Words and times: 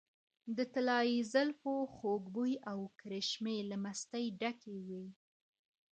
د 0.55 0.57
طلايي 0.73 1.17
زلفو 1.33 1.73
خوږ 1.95 2.23
بوي 2.35 2.55
او 2.71 2.79
کرشمې 2.99 3.57
له 3.69 3.77
مستۍ 3.83 4.25
ډکې 4.39 4.75
وې. 4.87 5.05